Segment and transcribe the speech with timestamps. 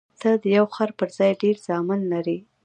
[0.21, 2.37] ته د یو خر پر ځای ډېر زامن لرې.